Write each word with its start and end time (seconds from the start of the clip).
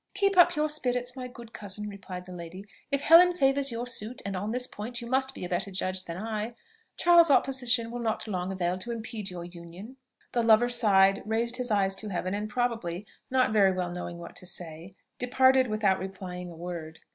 "Keep 0.15 0.35
up 0.35 0.55
your 0.55 0.67
spirits, 0.67 1.15
my 1.15 1.27
good 1.27 1.53
cousin!" 1.53 1.87
replied 1.87 2.25
the 2.25 2.31
lady. 2.31 2.65
"If 2.91 3.01
Helen 3.01 3.33
favours 3.35 3.71
your 3.71 3.85
suit, 3.85 4.19
and 4.25 4.35
on 4.35 4.49
this 4.49 4.65
point 4.65 4.99
you 4.99 5.05
must 5.05 5.35
be 5.35 5.45
a 5.45 5.49
better 5.49 5.69
judge 5.69 6.05
than 6.05 6.17
I, 6.17 6.55
Charles's 6.97 7.29
opposition 7.29 7.91
will 7.91 7.99
not 7.99 8.27
long 8.27 8.51
avail 8.51 8.79
to 8.79 8.91
impede 8.91 9.29
your 9.29 9.45
union." 9.45 9.97
The 10.31 10.41
lover 10.41 10.69
sighed, 10.69 11.21
raised 11.23 11.57
his 11.57 11.69
eyes 11.69 11.93
to 11.97 12.09
heaven, 12.09 12.33
and 12.33 12.49
probably, 12.49 13.05
not 13.29 13.51
very 13.51 13.73
well 13.73 13.91
knowing 13.91 14.17
what 14.17 14.35
to 14.37 14.47
say, 14.47 14.95
departed 15.19 15.67
without 15.67 15.99
replying 15.99 16.49
a 16.49 16.55
word. 16.55 16.97